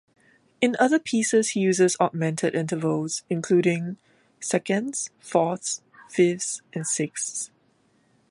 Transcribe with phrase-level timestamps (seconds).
[0.61, 3.97] In other pieces he uses augmented intervals, including
[4.39, 7.51] seconds, fourths, fifths, and sixths.